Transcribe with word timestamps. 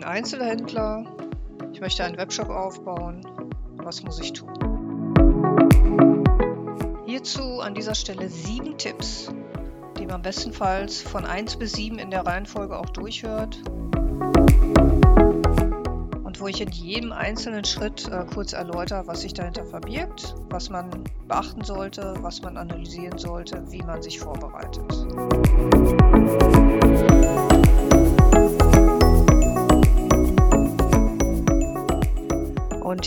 bin 0.00 0.08
Einzelhändler, 0.08 1.04
ich 1.74 1.80
möchte 1.82 2.02
einen 2.02 2.16
Webshop 2.16 2.48
aufbauen. 2.48 3.20
Was 3.76 4.02
muss 4.02 4.18
ich 4.18 4.32
tun? 4.32 4.48
Hierzu 7.04 7.60
an 7.60 7.74
dieser 7.74 7.94
Stelle 7.94 8.30
sieben 8.30 8.78
Tipps, 8.78 9.30
die 9.98 10.06
man 10.06 10.22
bestenfalls 10.22 11.02
von 11.02 11.26
1 11.26 11.56
bis 11.56 11.72
7 11.72 11.98
in 11.98 12.10
der 12.10 12.24
Reihenfolge 12.24 12.78
auch 12.78 12.88
durchhört 12.88 13.60
und 16.24 16.40
wo 16.40 16.46
ich 16.46 16.62
in 16.62 16.70
jedem 16.70 17.12
einzelnen 17.12 17.66
Schritt 17.66 18.08
äh, 18.08 18.24
kurz 18.32 18.54
erläutere, 18.54 19.06
was 19.06 19.20
sich 19.20 19.34
dahinter 19.34 19.66
verbirgt, 19.66 20.34
was 20.48 20.70
man 20.70 21.04
beachten 21.28 21.62
sollte, 21.62 22.14
was 22.22 22.40
man 22.40 22.56
analysieren 22.56 23.18
sollte, 23.18 23.70
wie 23.70 23.82
man 23.82 24.00
sich 24.00 24.18
vorbereitet. 24.18 25.06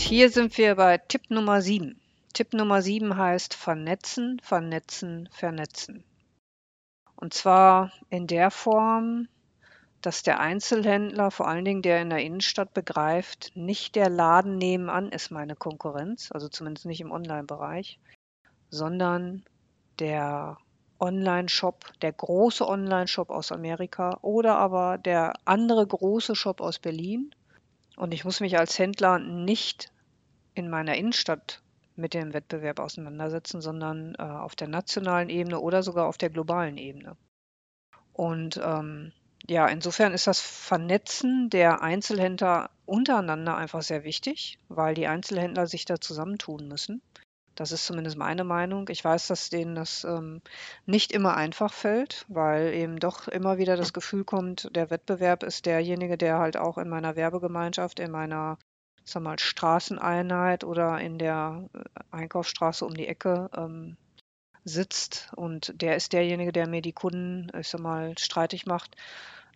Hier 0.04 0.28
sind 0.28 0.58
wir 0.58 0.74
bei 0.74 0.98
Tipp 0.98 1.30
Nummer 1.30 1.62
7. 1.62 1.98
Tipp 2.34 2.52
Nummer 2.52 2.82
7 2.82 3.16
heißt 3.16 3.54
vernetzen, 3.54 4.38
vernetzen, 4.42 5.30
vernetzen. 5.32 6.04
Und 7.16 7.32
zwar 7.32 7.90
in 8.10 8.26
der 8.26 8.50
Form, 8.50 9.28
dass 10.02 10.22
der 10.22 10.40
Einzelhändler, 10.40 11.30
vor 11.30 11.48
allen 11.48 11.64
Dingen 11.64 11.80
der 11.80 12.02
in 12.02 12.10
der 12.10 12.18
Innenstadt 12.18 12.74
begreift, 12.74 13.52
nicht 13.54 13.94
der 13.94 14.10
Laden 14.10 14.58
nebenan 14.58 15.10
ist 15.10 15.30
meine 15.30 15.56
Konkurrenz, 15.56 16.30
also 16.32 16.48
zumindest 16.48 16.84
nicht 16.84 17.00
im 17.00 17.10
Online-Bereich, 17.10 17.98
sondern 18.68 19.42
der 20.00 20.58
Online-Shop, 21.00 21.82
der 22.02 22.12
große 22.12 22.68
Online-Shop 22.68 23.30
aus 23.30 23.52
Amerika 23.52 24.18
oder 24.20 24.58
aber 24.58 24.98
der 24.98 25.32
andere 25.46 25.86
große 25.86 26.36
Shop 26.36 26.60
aus 26.60 26.78
Berlin 26.78 27.34
und 27.96 28.12
ich 28.12 28.26
muss 28.26 28.40
mich 28.40 28.58
als 28.58 28.78
Händler 28.78 29.18
nicht 29.18 29.93
in 30.54 30.70
meiner 30.70 30.94
Innenstadt 30.96 31.62
mit 31.96 32.14
dem 32.14 32.32
Wettbewerb 32.34 32.80
auseinandersetzen, 32.80 33.60
sondern 33.60 34.14
äh, 34.18 34.22
auf 34.22 34.56
der 34.56 34.68
nationalen 34.68 35.28
Ebene 35.28 35.60
oder 35.60 35.82
sogar 35.82 36.06
auf 36.06 36.18
der 36.18 36.30
globalen 36.30 36.76
Ebene. 36.76 37.16
Und 38.12 38.60
ähm, 38.62 39.12
ja, 39.46 39.66
insofern 39.68 40.12
ist 40.12 40.26
das 40.26 40.40
Vernetzen 40.40 41.50
der 41.50 41.82
Einzelhändler 41.82 42.70
untereinander 42.86 43.56
einfach 43.56 43.82
sehr 43.82 44.04
wichtig, 44.04 44.58
weil 44.68 44.94
die 44.94 45.06
Einzelhändler 45.06 45.66
sich 45.66 45.84
da 45.84 46.00
zusammentun 46.00 46.66
müssen. 46.68 47.02
Das 47.54 47.70
ist 47.70 47.86
zumindest 47.86 48.16
meine 48.16 48.42
Meinung. 48.42 48.88
Ich 48.88 49.04
weiß, 49.04 49.28
dass 49.28 49.48
denen 49.48 49.74
das 49.76 50.04
ähm, 50.04 50.40
nicht 50.86 51.12
immer 51.12 51.36
einfach 51.36 51.72
fällt, 51.72 52.24
weil 52.28 52.74
eben 52.74 52.98
doch 52.98 53.28
immer 53.28 53.58
wieder 53.58 53.76
das 53.76 53.92
Gefühl 53.92 54.24
kommt, 54.24 54.74
der 54.74 54.90
Wettbewerb 54.90 55.44
ist 55.44 55.66
derjenige, 55.66 56.18
der 56.18 56.38
halt 56.38 56.56
auch 56.56 56.78
in 56.78 56.88
meiner 56.88 57.14
Werbegemeinschaft, 57.14 58.00
in 58.00 58.10
meiner 58.10 58.58
sag 59.10 59.22
mal, 59.22 59.38
Straßeneinheit 59.38 60.64
oder 60.64 61.00
in 61.00 61.18
der 61.18 61.68
äh, 61.74 61.78
Einkaufsstraße 62.10 62.84
um 62.84 62.94
die 62.94 63.06
Ecke 63.08 63.50
ähm, 63.56 63.96
sitzt 64.64 65.30
und 65.36 65.80
der 65.80 65.96
ist 65.96 66.12
derjenige, 66.12 66.52
der 66.52 66.68
mir 66.68 66.82
die 66.82 66.92
Kunden, 66.92 67.50
ich 67.58 67.68
sag 67.68 67.80
mal, 67.80 68.16
streitig 68.18 68.66
macht. 68.66 68.96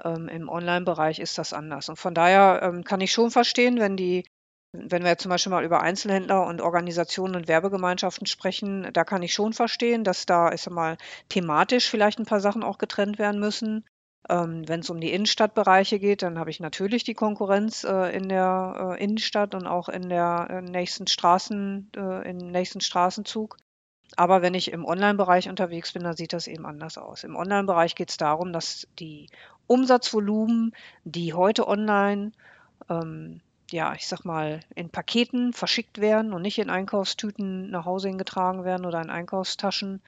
Ähm, 0.05 0.29
Im 0.29 0.49
Online-Bereich 0.49 1.19
ist 1.19 1.39
das 1.39 1.53
anders. 1.53 1.89
Und 1.89 1.97
von 1.97 2.15
daher 2.15 2.61
ähm, 2.63 2.85
kann 2.85 3.01
ich 3.01 3.13
schon 3.13 3.31
verstehen, 3.31 3.79
wenn 3.81 3.97
die 3.97 4.25
wenn 4.73 5.03
wir 5.03 5.17
zum 5.17 5.31
Beispiel 5.31 5.51
mal 5.51 5.65
über 5.65 5.81
Einzelhändler 5.81 6.47
und 6.47 6.61
Organisationen 6.61 7.37
und 7.37 7.49
Werbegemeinschaften 7.49 8.27
sprechen, 8.27 8.91
da 8.93 9.05
kann 9.05 9.23
ich 9.23 9.33
schon 9.33 9.55
verstehen, 9.55 10.05
dass 10.05 10.27
da, 10.27 10.53
ich 10.53 10.61
sag 10.61 10.75
mal, 10.75 10.99
thematisch 11.31 11.89
vielleicht 11.89 12.19
ein 12.19 12.27
paar 12.27 12.41
Sachen 12.41 12.63
auch 12.63 12.77
getrennt 12.77 13.19
werden 13.19 13.41
müssen. 13.41 13.87
Ähm, 14.29 14.69
wenn 14.69 14.81
es 14.81 14.91
um 14.91 15.01
die 15.01 15.13
Innenstadtbereiche 15.13 15.99
geht, 15.99 16.23
dann 16.23 16.39
habe 16.39 16.51
ich 16.51 16.61
natürlich 16.61 17.05
die 17.05 17.15
Konkurrenz 17.15 17.85
äh, 17.85 18.15
in 18.15 18.29
der 18.29 18.97
äh, 18.99 19.03
Innenstadt 19.03 19.55
und 19.55 19.67
auch 19.67 19.89
in 19.89 20.09
der 20.09 20.49
äh, 20.51 20.63
nächsten 20.63 21.07
Straßen, 21.07 21.91
äh, 21.97 22.31
im 22.31 22.37
nächsten 22.51 22.81
Straßenzug. 22.81 23.57
Aber 24.17 24.43
wenn 24.43 24.55
ich 24.55 24.73
im 24.73 24.85
Online-Bereich 24.85 25.49
unterwegs 25.49 25.93
bin, 25.93 26.03
dann 26.03 26.17
sieht 26.17 26.33
das 26.33 26.47
eben 26.47 26.67
anders 26.67 26.99
aus. 26.99 27.25
Im 27.25 27.37
Online-Bereich 27.37 27.95
geht 27.95 28.11
es 28.11 28.17
darum, 28.17 28.53
dass 28.53 28.89
die 28.99 29.29
Umsatzvolumen, 29.67 30.73
die 31.05 31.35
heute 31.35 31.69
online 31.69 32.33
ähm, 32.89 33.41
ja, 33.71 33.95
ich 33.95 34.07
sag 34.07 34.25
mal, 34.25 34.61
in 34.75 34.91
Paketen 34.91 35.53
verschickt 35.53 36.01
werden 36.01 36.33
und 36.33 36.43
nicht 36.43 36.59
in 36.59 36.71
Einkaufstüten 36.71 37.71
nach 37.71 37.85
Hause 37.85 38.11
getragen 38.13 38.65
werden 38.65 38.87
oder 38.87 39.03
in 39.03 39.11
Einkaufstaschen. 39.11 40.03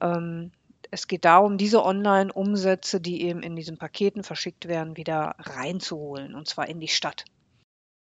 Ähm, 0.00 0.52
es 0.92 1.08
geht 1.08 1.24
darum, 1.24 1.56
diese 1.56 1.82
Online-Umsätze, 1.84 3.00
die 3.00 3.22
eben 3.22 3.42
in 3.42 3.56
diesen 3.56 3.78
Paketen 3.78 4.22
verschickt 4.22 4.68
werden, 4.68 4.98
wieder 4.98 5.34
reinzuholen 5.38 6.34
und 6.34 6.46
zwar 6.46 6.68
in 6.68 6.80
die 6.80 6.88
Stadt. 6.88 7.24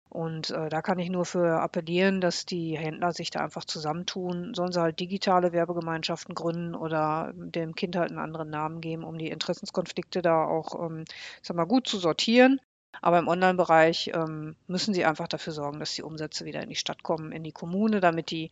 Und 0.09 0.49
äh, 0.49 0.67
da 0.67 0.81
kann 0.81 0.99
ich 0.99 1.09
nur 1.09 1.23
für 1.23 1.61
appellieren, 1.61 2.19
dass 2.19 2.45
die 2.45 2.77
Händler 2.77 3.13
sich 3.13 3.29
da 3.29 3.39
einfach 3.39 3.63
zusammentun. 3.63 4.53
Sollen 4.53 4.73
sie 4.73 4.81
halt 4.81 4.99
digitale 4.99 5.53
Werbegemeinschaften 5.53 6.35
gründen 6.35 6.75
oder 6.75 7.31
dem 7.33 7.75
Kind 7.75 7.95
halt 7.95 8.09
einen 8.09 8.19
anderen 8.19 8.49
Namen 8.49 8.81
geben, 8.81 9.05
um 9.05 9.17
die 9.17 9.29
Interessenskonflikte 9.29 10.21
da 10.21 10.43
auch, 10.43 10.85
ähm, 10.85 11.05
sag 11.41 11.55
mal, 11.55 11.63
gut 11.63 11.87
zu 11.87 11.97
sortieren. 11.97 12.59
Aber 13.01 13.19
im 13.19 13.29
Online-Bereich 13.29 14.11
ähm, 14.13 14.57
müssen 14.67 14.93
sie 14.93 15.05
einfach 15.05 15.29
dafür 15.29 15.53
sorgen, 15.53 15.79
dass 15.79 15.95
die 15.95 16.03
Umsätze 16.03 16.43
wieder 16.43 16.61
in 16.61 16.67
die 16.67 16.75
Stadt 16.75 17.03
kommen, 17.03 17.31
in 17.31 17.45
die 17.45 17.53
Kommune, 17.53 18.01
damit 18.01 18.31
die 18.31 18.51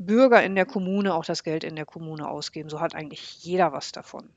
Bürger 0.00 0.42
in 0.42 0.54
der 0.54 0.66
Kommune 0.66 1.14
auch 1.14 1.24
das 1.24 1.44
Geld 1.44 1.62
in 1.62 1.76
der 1.76 1.84
Kommune 1.84 2.26
ausgeben. 2.26 2.70
So 2.70 2.80
hat 2.80 2.94
eigentlich 2.94 3.44
jeder 3.44 3.72
was 3.72 3.92
davon. 3.92 4.30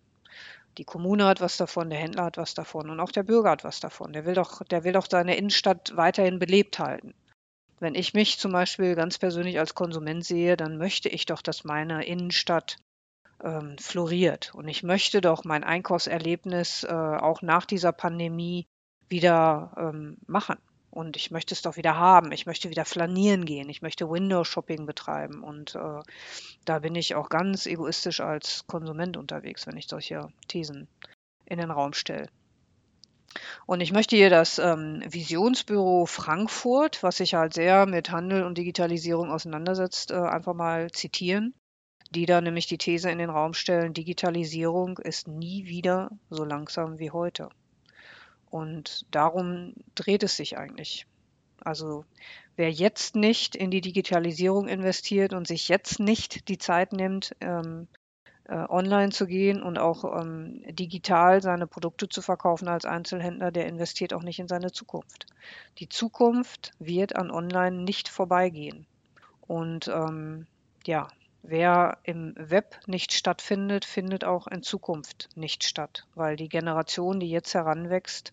Die 0.78 0.84
Kommune 0.84 1.26
hat 1.26 1.40
was 1.40 1.58
davon, 1.58 1.90
der 1.90 2.00
Händler 2.00 2.26
hat 2.26 2.38
was 2.38 2.54
davon 2.54 2.90
und 2.90 3.00
auch 3.00 3.12
der 3.12 3.24
Bürger 3.24 3.52
hat 3.52 3.64
was 3.64 3.80
davon. 3.80 4.12
Der 4.12 4.26
will 4.26 4.34
doch, 4.34 4.64
der 4.64 4.84
will 4.84 4.94
doch 4.94 5.08
seine 5.10 5.38
Innenstadt 5.38 5.96
weiterhin 5.96 6.40
belebt 6.40 6.80
halten. 6.80 7.14
Wenn 7.80 7.96
ich 7.96 8.14
mich 8.14 8.40
zum 8.40 8.52
Beispiel 8.52 8.96
ganz 8.96 9.18
persönlich 9.18 9.60
als 9.60 9.76
Konsument 9.76 10.26
sehe, 10.26 10.58
dann 10.58 10.78
möchte 10.78 11.10
ich 11.10 11.26
doch, 11.26 11.42
dass 11.42 11.64
meine 11.64 12.06
Innenstadt 12.06 12.78
ähm, 13.44 13.78
floriert. 13.78 14.54
Und 14.56 14.68
ich 14.68 14.84
möchte 14.84 15.22
doch 15.22 15.44
mein 15.44 15.64
Einkaufserlebnis 15.64 16.84
äh, 16.84 16.92
auch 16.92 17.42
nach 17.42 17.66
dieser 17.66 17.92
Pandemie 17.92 18.68
wieder 19.10 19.74
ähm, 19.78 20.18
machen. 20.28 20.58
Und 20.94 21.18
ich 21.18 21.32
möchte 21.32 21.56
es 21.56 21.64
doch 21.64 21.76
wieder 21.76 21.98
haben. 21.98 22.32
Ich 22.32 22.46
möchte 22.46 22.70
wieder 22.70 22.86
flanieren 22.86 23.46
gehen. 23.46 23.68
Ich 23.68 23.82
möchte 23.82 24.12
Window-Shopping 24.12 24.86
betreiben. 24.86 25.42
Und 25.42 25.74
äh, 25.74 26.02
da 26.66 26.80
bin 26.80 26.94
ich 26.94 27.16
auch 27.16 27.30
ganz 27.30 27.66
egoistisch 27.66 28.22
als 28.22 28.68
Konsument 28.68 29.18
unterwegs, 29.18 29.66
wenn 29.66 29.76
ich 29.76 29.88
solche 29.88 30.28
Thesen 30.48 30.88
in 31.46 31.58
den 31.58 31.72
Raum 31.72 31.94
stelle. 31.94 32.28
Und 33.66 33.82
ich 33.82 33.92
möchte 33.92 34.16
hier 34.16 34.30
das 34.30 34.60
ähm, 34.60 35.02
Visionsbüro 35.08 36.06
Frankfurt, 36.06 37.02
was 37.02 37.18
sich 37.18 37.34
halt 37.34 37.56
sehr 37.56 37.88
mit 37.88 38.12
Handel 38.12 38.44
und 38.44 38.60
Digitalisierung 38.60 39.32
auseinandersetzt, 39.32 40.12
äh, 40.12 40.18
einfach 40.18 40.54
mal 40.54 40.92
zitieren, 40.92 41.56
die 42.12 42.28
da 42.28 42.40
nämlich 42.40 42.68
die 42.68 42.78
These 42.78 43.10
in 43.10 43.18
den 43.18 43.32
Raum 43.32 43.56
stellen, 43.56 43.96
Digitalisierung 43.96 45.00
ist 45.00 45.28
nie 45.28 45.66
wieder 45.66 46.12
so 46.30 46.44
langsam 46.44 47.00
wie 47.00 47.10
heute. 47.10 47.50
Und 48.54 49.08
darum 49.10 49.74
dreht 49.96 50.22
es 50.22 50.38
sich 50.38 50.60
eigentlich. 50.60 51.08
Also 51.66 52.06
wer 52.56 52.70
jetzt 52.70 53.16
nicht 53.16 53.56
in 53.56 53.72
die 53.72 53.82
Digitalisierung 53.82 54.68
investiert 54.68 55.34
und 55.34 55.48
sich 55.48 55.70
jetzt 55.70 56.00
nicht 56.00 56.48
die 56.50 56.60
Zeit 56.60 56.94
nimmt, 56.94 57.36
ähm, 57.42 57.88
äh, 58.44 58.58
online 58.70 59.12
zu 59.12 59.26
gehen 59.26 59.64
und 59.64 59.80
auch 59.80 60.22
ähm, 60.22 60.62
digital 60.68 61.42
seine 61.42 61.66
Produkte 61.66 62.08
zu 62.10 62.22
verkaufen 62.22 62.68
als 62.68 62.86
Einzelhändler, 62.86 63.50
der 63.50 63.66
investiert 63.66 64.14
auch 64.14 64.22
nicht 64.22 64.38
in 64.38 64.48
seine 64.48 64.72
Zukunft. 64.72 65.26
Die 65.80 65.90
Zukunft 65.90 66.74
wird 66.78 67.16
an 67.16 67.32
Online 67.32 67.78
nicht 67.78 68.08
vorbeigehen. 68.08 68.86
Und 69.48 69.88
ähm, 69.88 70.46
ja, 70.86 71.08
wer 71.42 71.98
im 72.04 72.36
Web 72.38 72.80
nicht 72.86 73.14
stattfindet, 73.14 73.84
findet 73.84 74.24
auch 74.24 74.46
in 74.46 74.62
Zukunft 74.62 75.30
nicht 75.36 75.64
statt, 75.64 76.06
weil 76.14 76.36
die 76.36 76.50
Generation, 76.50 77.20
die 77.20 77.32
jetzt 77.32 77.56
heranwächst, 77.56 78.32